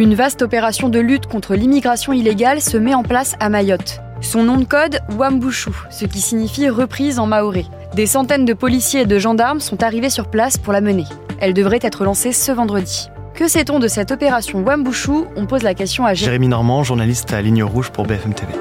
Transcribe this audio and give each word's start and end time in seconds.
Une 0.00 0.14
vaste 0.14 0.40
opération 0.40 0.88
de 0.88 0.98
lutte 0.98 1.26
contre 1.26 1.54
l'immigration 1.54 2.14
illégale 2.14 2.62
se 2.62 2.78
met 2.78 2.94
en 2.94 3.02
place 3.02 3.34
à 3.38 3.50
Mayotte. 3.50 4.00
Son 4.22 4.42
nom 4.42 4.56
de 4.56 4.64
code, 4.64 5.00
Wambushu, 5.10 5.72
ce 5.90 6.06
qui 6.06 6.22
signifie 6.22 6.70
reprise 6.70 7.18
en 7.18 7.26
maoré. 7.26 7.66
Des 7.94 8.06
centaines 8.06 8.46
de 8.46 8.54
policiers 8.54 9.02
et 9.02 9.06
de 9.06 9.18
gendarmes 9.18 9.60
sont 9.60 9.82
arrivés 9.82 10.08
sur 10.08 10.30
place 10.30 10.56
pour 10.56 10.72
la 10.72 10.80
mener. 10.80 11.04
Elle 11.38 11.52
devrait 11.52 11.80
être 11.82 12.04
lancée 12.04 12.32
ce 12.32 12.50
vendredi. 12.50 13.10
Que 13.34 13.46
sait-on 13.46 13.78
de 13.78 13.88
cette 13.88 14.10
opération 14.10 14.64
Wambushu 14.64 15.26
On 15.36 15.44
pose 15.44 15.62
la 15.62 15.74
question 15.74 16.06
à 16.06 16.14
Jérémy 16.14 16.48
Normand, 16.48 16.82
journaliste 16.82 17.34
à 17.34 17.42
Ligne 17.42 17.62
Rouge 17.62 17.90
pour 17.90 18.06
BFM 18.06 18.32
TV. 18.32 18.54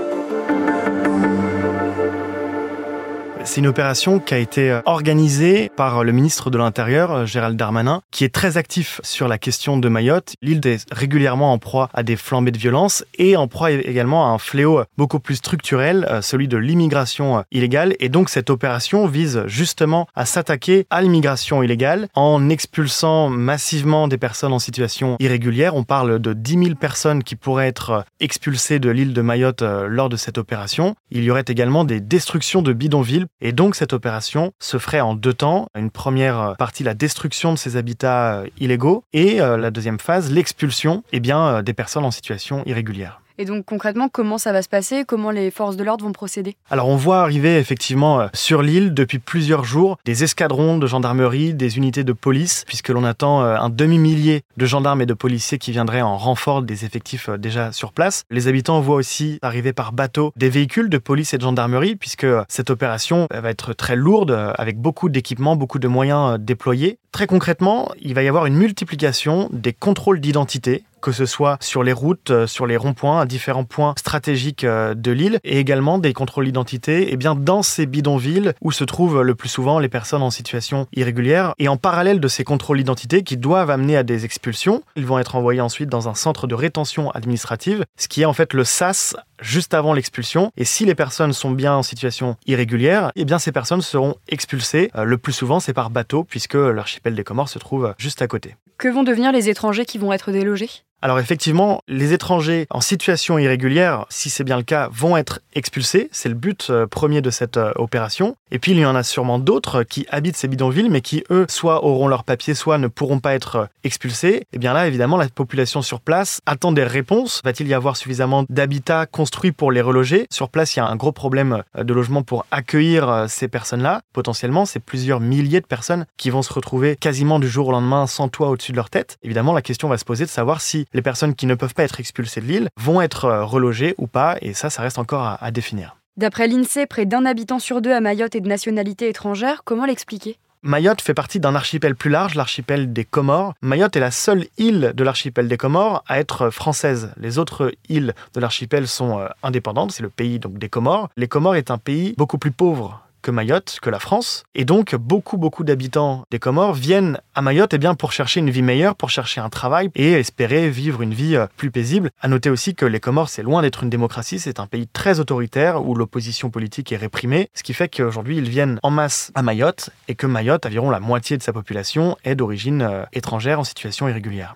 C'est 3.50 3.62
une 3.62 3.68
opération 3.68 4.20
qui 4.20 4.36
a 4.36 4.38
été 4.38 4.70
euh, 4.70 4.82
organisée 4.86 5.72
par 5.76 6.04
le 6.04 6.12
ministre 6.12 6.52
de 6.52 6.60
l'Intérieur, 6.60 7.12
euh, 7.12 7.26
Gérald 7.26 7.58
Darmanin, 7.58 8.04
qui 8.12 8.24
est 8.24 8.30
très 8.30 8.58
actif 8.58 9.02
sur 9.04 9.28
la 9.28 9.40
question 9.40 9.78
de 9.78 9.90
Mayotte. 9.90 10.36
L'île 10.44 10.62
est 10.68 10.86
régulièrement 10.92 11.52
en 11.52 11.58
proie 11.58 11.90
à 11.96 12.04
des 12.04 12.16
flambées 12.16 12.52
de 12.52 12.60
violence 12.60 13.04
et 13.18 13.36
en 13.36 13.48
proie 13.48 13.72
également 13.72 14.28
à 14.28 14.36
un 14.36 14.38
fléau 14.38 14.84
beaucoup 15.00 15.20
plus 15.20 15.38
structurel, 15.38 16.06
euh, 16.12 16.22
celui 16.22 16.48
de 16.48 16.58
l'immigration 16.58 17.44
illégale. 17.50 17.96
Et 18.00 18.08
donc 18.10 18.30
cette 18.30 18.52
opération 18.52 19.08
vise 19.08 19.42
justement 19.48 20.06
à 20.14 20.26
s'attaquer 20.26 20.86
à 20.92 21.02
l'immigration 21.02 21.64
illégale 21.64 22.08
en 22.14 22.50
expulsant 22.50 23.30
massivement 23.30 24.08
des 24.08 24.20
personnes 24.20 24.54
en 24.54 24.60
situation 24.60 25.18
irrégulière. 25.20 25.76
On 25.76 25.84
parle 25.84 26.20
de 26.20 26.34
10 26.34 26.66
000 26.66 26.76
personnes 26.76 27.24
qui 27.24 27.36
pourraient 27.36 27.68
être 27.68 28.06
expulsées 28.20 28.78
de 28.78 28.92
l'île 28.92 29.14
de 29.14 29.24
Mayotte 29.24 29.64
lors 29.64 30.10
de 30.10 30.18
cette 30.18 30.38
opération. 30.38 30.94
Il 31.10 31.24
y 31.24 31.32
aurait 31.32 31.46
également 31.48 31.84
des 31.84 32.00
destructions 32.00 32.62
de 32.62 32.74
bidonvilles 32.74 33.26
et 33.42 33.52
donc 33.52 33.76
cette 33.76 33.94
opération 33.94 34.52
se 34.60 34.78
ferait 34.78 35.00
en 35.00 35.14
deux 35.14 35.34
temps. 35.34 35.68
Une 35.76 35.92
première 35.92 36.56
partie, 36.58 36.84
la 36.84 36.94
destruction 36.94 37.54
de 37.54 37.58
ces 37.58 37.78
habitats 37.78 38.40
euh, 38.40 38.48
illégaux, 38.60 39.04
et 39.14 39.42
euh, 39.42 39.58
la 39.58 39.72
deuxième 39.72 40.00
phase, 40.00 40.32
l'expulsion 40.32 41.04
eh 41.12 41.22
euh, 41.30 41.62
des 41.62 41.74
personnes 41.74 42.06
en 42.06 42.12
situation 42.12 42.64
irrégulière. 42.66 43.22
Et 43.42 43.46
donc 43.46 43.64
concrètement, 43.64 44.10
comment 44.10 44.38
ça 44.38 44.52
va 44.52 44.62
se 44.62 44.68
passer? 44.68 45.06
Comment 45.08 45.32
les 45.32 45.50
forces 45.50 45.78
de 45.78 45.84
l'ordre 45.86 46.04
vont 46.04 46.12
procéder? 46.12 46.58
Alors 46.70 46.90
on 46.90 46.98
voit 46.98 47.22
arriver 47.22 47.58
effectivement 47.58 48.20
euh, 48.20 48.28
sur 48.34 48.62
l'île 48.62 48.94
depuis 48.94 49.18
plusieurs 49.18 49.64
jours 49.64 49.98
des 50.04 50.26
escadrons 50.26 50.78
de 50.78 50.86
gendarmerie, 50.86 51.54
des 51.54 51.78
unités 51.78 52.04
de 52.04 52.12
police, 52.12 52.66
puisque 52.68 52.90
l'on 52.90 53.06
attend 53.06 53.42
euh, 53.42 53.56
un 53.56 53.70
demi-millier 53.70 54.42
de 54.58 54.66
gendarmes 54.66 55.02
et 55.02 55.06
de 55.06 55.14
policiers 55.14 55.58
qui 55.58 55.72
viendraient 55.72 56.02
en 56.02 56.18
renfort 56.18 56.64
des 56.64 56.84
effectifs 56.84 57.30
euh, 57.30 57.38
déjà 57.38 57.72
sur 57.72 57.94
place. 57.94 58.24
Les 58.30 58.50
habitants 58.50 58.82
voient 58.82 58.98
aussi 58.98 59.40
arriver 59.42 59.72
par 59.72 59.94
bateau 59.94 60.34
des 60.36 60.50
véhicules 60.50 60.90
de 60.90 60.98
police 60.98 61.34
et 61.34 61.38
de 61.38 61.44
gendarmerie, 61.44 61.96
puisque 61.96 62.28
cette 62.50 62.70
opération 62.70 63.28
va 63.32 63.50
être 63.50 63.72
très 63.72 63.96
lourde, 63.96 64.38
avec 64.58 64.78
beaucoup 64.82 65.08
d'équipements, 65.08 65.56
beaucoup 65.56 65.80
de 65.80 65.88
moyens 65.88 66.38
déployés. 66.38 67.00
Très 67.14 67.26
concrètement, 67.26 67.90
il 68.02 68.14
va 68.14 68.22
y 68.22 68.28
avoir 68.28 68.48
une 68.48 68.56
multiplication 68.56 69.50
des 69.54 69.72
contrôles 69.72 70.20
d'identité 70.20 70.84
que 71.02 71.12
ce 71.12 71.26
soit 71.26 71.58
sur 71.62 71.84
les 71.84 71.94
routes, 71.94 72.32
euh, 72.32 72.48
sur 72.48 72.66
les 72.66 72.78
ronds-points, 72.78 73.22
à 73.22 73.26
différents 73.26 73.64
points 73.64 73.94
stratégiques 73.98 74.64
euh, 74.64 74.94
de 74.94 75.12
l'île, 75.12 75.40
et 75.44 75.60
également 75.60 75.98
des 75.98 76.14
contrôles 76.14 76.46
d'identité 76.46 77.10
et 77.10 77.14
eh 77.14 77.18
bien 77.18 77.36
dans 77.36 77.64
ces 77.64 77.86
bidonvilles 77.86 78.54
où 78.62 78.72
se 78.72 78.84
trouvent 78.84 79.22
le 79.22 79.36
plus 79.36 79.50
souvent 79.50 79.80
les 79.80 79.90
personnes 79.90 80.22
en 80.22 80.32
situation 80.32 80.88
irrégulière. 80.94 81.54
Et 81.60 81.68
en 81.68 81.78
parallèle 81.78 82.20
de 82.20 82.28
ces 82.28 82.44
contrôles 82.44 82.78
d'identité 82.78 83.24
qui 83.24 83.38
doivent 83.38 83.70
amener 83.70 83.98
à 83.98 84.04
des 84.04 84.26
expulsions, 84.26 84.84
ils 84.96 85.06
vont 85.06 85.20
être 85.20 85.36
envoyés 85.36 85.62
ensuite 85.62 85.90
dans 85.90 86.10
un 86.10 86.14
centre 86.14 86.48
de 86.48 86.56
rétention 86.56 87.12
administrative, 87.12 87.86
ce 87.98 88.08
qui 88.08 88.22
est 88.22 88.26
en 88.26 88.34
fait 88.34 88.54
le 88.54 88.64
SAS 88.64 89.16
juste 89.42 89.74
avant 89.74 89.94
l'expulsion. 89.94 90.52
Et 90.58 90.66
si 90.66 90.86
les 90.86 90.96
personnes 90.96 91.34
sont 91.34 91.52
bien 91.52 91.74
en 91.74 91.84
situation 91.84 92.36
irrégulière, 92.46 93.12
eh 93.16 93.26
bien 93.26 93.40
ces 93.40 93.52
personnes 93.52 93.82
seront 93.82 94.16
expulsées. 94.28 94.92
Euh, 94.96 95.04
le 95.04 95.18
plus 95.18 95.34
souvent, 95.34 95.60
c'est 95.60 95.74
par 95.74 95.90
bateau, 95.90 96.24
puisque 96.24 96.56
l'archipel 96.56 97.16
des 97.16 97.24
Comores 97.24 97.50
se 97.50 97.60
trouve 97.60 97.94
juste 97.98 98.22
à 98.22 98.28
côté. 98.28 98.56
Que 98.78 98.88
vont 98.88 99.04
devenir 99.04 99.32
les 99.32 99.50
étrangers 99.50 99.86
qui 99.86 99.98
vont 99.98 100.14
être 100.14 100.32
délogés? 100.32 100.70
Alors 101.02 101.20
effectivement, 101.20 101.82
les 101.88 102.12
étrangers 102.12 102.68
en 102.70 102.82
situation 102.82 103.40
irrégulière, 103.40 104.06
si 104.10 104.30
c'est 104.30 104.44
bien 104.44 104.58
le 104.58 104.64
cas, 104.64 104.90
vont 104.92 105.16
être 105.16 105.40
expulsés. 105.54 106.10
C'est 106.12 106.28
le 106.28 106.36
but 106.36 106.68
euh, 106.70 106.88
premier 106.88 107.22
de 107.22 107.30
cette 107.30 107.56
euh, 107.56 107.72
opération. 107.76 108.36
Et 108.52 108.60
puis 108.60 108.74
il 108.74 108.80
y 108.80 108.86
en 108.86 108.96
a 108.96 109.04
sûrement 109.04 109.40
d'autres 109.40 109.84
qui 109.84 110.06
habitent 110.10 110.36
ces 110.36 110.50
bidonvilles, 110.50 110.90
mais 110.90 111.00
qui 111.00 111.24
eux, 111.32 111.46
soit 111.48 111.86
auront 111.86 112.10
leur 112.10 112.26
papier, 112.26 112.54
soit 112.54 112.78
ne 112.78 112.88
pourront 112.88 113.20
pas 113.20 113.34
être 113.34 113.56
euh, 113.56 113.66
expulsés. 113.86 114.28
Et 114.28 114.48
eh 114.54 114.58
bien 114.58 114.74
là, 114.74 114.88
évidemment, 114.88 115.16
la 115.16 115.30
population 115.30 115.82
sur 115.82 116.02
place 116.02 116.42
attend 116.46 116.74
des 116.74 116.84
réponses. 116.84 117.40
Va-t-il 117.46 117.70
y 117.70 117.74
avoir 117.74 117.96
suffisamment 117.96 118.44
d'habitats 118.50 119.06
construits 119.06 119.54
pour 119.54 119.72
les 119.72 119.82
reloger? 119.82 120.28
Sur 120.30 120.50
place, 120.50 120.76
il 120.76 120.80
y 120.80 120.82
a 120.82 120.88
un 120.88 120.98
gros 120.98 121.14
problème 121.14 121.64
de 121.78 121.94
logement 121.94 122.24
pour 122.24 122.46
accueillir 122.52 123.26
ces 123.30 123.48
personnes-là. 123.48 124.02
Potentiellement, 124.12 124.66
c'est 124.66 124.80
plusieurs 124.80 125.22
milliers 125.22 125.62
de 125.62 125.66
personnes 125.66 126.06
qui 126.18 126.30
vont 126.30 126.42
se 126.42 126.52
retrouver 126.52 126.98
quasiment 126.98 127.40
du 127.40 127.48
jour 127.48 127.68
au 127.68 127.72
lendemain 127.72 128.06
sans 128.08 128.28
toit 128.28 128.50
au-dessus 128.50 128.72
de 128.74 128.78
leur 128.78 128.90
tête. 128.90 129.18
Évidemment, 129.24 129.54
la 129.54 129.62
question 129.62 129.88
va 129.88 129.98
se 129.98 130.06
poser 130.06 130.26
de 130.26 130.30
savoir 130.30 130.62
si 130.62 130.88
les 130.94 131.02
personnes 131.02 131.36
qui 131.36 131.46
ne 131.46 131.56
peuvent 131.56 131.74
pas 131.74 131.84
être 131.84 132.00
expulsées 132.00 132.42
de 132.42 132.46
l'île 132.46 132.70
vont 132.78 133.02
être 133.02 133.26
euh, 133.26 133.44
relogées 133.44 133.96
ou 133.98 134.08
pas, 134.08 134.38
et 134.42 134.54
ça, 134.54 134.70
ça 134.70 134.82
reste 134.82 135.00
encore 135.00 135.38
à, 135.40 135.52
définir. 135.52 135.98
D'après 136.18 136.48
l'INSEE, 136.48 136.86
près 136.86 137.06
d'un 137.06 137.26
habitant 137.26 137.60
sur 137.60 137.82
deux 137.82 137.94
à 137.94 138.02
Mayotte 138.02 138.36
est 138.36 138.42
de 138.42 138.48
nationalité 138.48 139.08
étrangère. 139.08 139.64
Comment 139.64 139.86
l'expliquer? 139.86 140.38
Mayotte 140.62 141.02
fait 141.02 141.14
partie 141.14 141.40
d'un 141.40 141.56
archipel 141.56 141.96
plus 141.96 142.10
large, 142.10 142.36
l'archipel 142.36 142.92
des 142.92 143.06
Comores. 143.06 143.54
Mayotte 143.62 143.96
est 143.96 144.02
la 144.02 144.12
seule 144.12 144.46
île 144.58 144.92
de 144.94 145.04
l'archipel 145.06 145.48
des 145.48 145.56
Comores 145.56 146.04
à 146.08 146.20
être 146.20 146.50
française. 146.50 147.14
Les 147.16 147.38
autres 147.38 147.72
îles 147.88 148.14
de 148.34 148.40
l'archipel 148.42 148.88
sont 148.88 149.20
euh, 149.20 149.28
indépendantes, 149.42 149.94
c'est 149.94 150.04
le 150.04 150.10
pays 150.10 150.38
donc 150.40 150.58
des 150.58 150.68
Comores. 150.68 151.10
Les 151.16 151.30
Comores 151.30 151.56
est 151.56 151.72
un 151.72 151.78
pays 151.78 152.14
beaucoup 152.18 152.38
plus 152.38 152.52
pauvre 152.52 153.02
que 153.22 153.32
Mayotte, 153.32 153.80
que 153.82 153.90
la 153.90 154.00
France. 154.00 154.44
Et 154.56 154.66
donc, 154.66 154.96
beaucoup, 154.96 155.38
beaucoup 155.38 155.64
d'habitants 155.64 156.24
des 156.32 156.40
Comores 156.40 156.74
viennent 156.74 157.20
à 157.36 157.42
Mayotte 157.42 157.74
eh 157.74 157.78
bien, 157.78 157.96
pour 157.96 158.12
chercher 158.12 158.40
une 158.40 158.50
vie 158.50 158.62
meilleure, 158.62 158.96
pour 158.96 159.10
chercher 159.10 159.42
un 159.42 159.50
travail 159.50 159.90
et 159.96 160.14
espérer 160.14 160.70
vivre 160.70 161.02
une 161.02 161.14
vie 161.14 161.36
euh, 161.36 161.48
plus 161.58 161.72
paisible. 161.72 162.10
À 162.22 162.28
noter 162.28 162.50
aussi 162.50 162.76
que 162.76 162.86
les 162.86 163.00
Comores, 163.00 163.30
c'est 163.30 163.44
loin 163.44 163.62
d'être 163.62 163.84
une 163.84 163.90
démocratie, 163.90 164.40
c'est 164.40 164.60
un 164.60 164.68
pays 164.68 164.88
très 164.88 165.20
autoritaire 165.20 165.86
où 165.86 165.96
l'opposition 165.96 166.50
politique 166.50 166.92
est 166.92 166.98
réprimée, 166.98 167.50
ce 167.54 167.64
qui 167.64 167.74
fait 167.74 167.90
qu'aujourd'hui, 167.90 168.38
ils 168.38 168.50
viennent 168.50 168.80
en 168.84 168.92
masse 168.92 169.32
à 169.36 169.42
Mayotte 169.42 169.90
et 170.08 170.16
que 170.16 170.28
Mayotte, 170.28 170.66
environ 170.66 170.90
la 170.90 171.00
moitié 171.00 171.38
de 171.38 171.44
sa 171.44 171.54
population, 171.54 172.18
est 172.24 172.36
d'origine 172.36 172.82
euh, 172.82 173.06
étrangère 173.14 173.60
en 173.60 173.64
situation 173.64 174.08
irrégulière. 174.08 174.56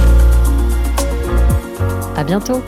À 2.21 2.23
bientôt! 2.23 2.61